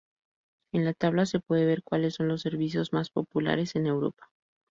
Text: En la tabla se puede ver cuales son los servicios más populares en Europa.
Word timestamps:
En 0.73 0.83
la 0.83 0.95
tabla 0.95 1.27
se 1.27 1.39
puede 1.39 1.67
ver 1.67 1.83
cuales 1.83 2.15
son 2.15 2.27
los 2.27 2.41
servicios 2.41 2.91
más 2.91 3.11
populares 3.11 3.75
en 3.75 3.85
Europa. 3.85 4.31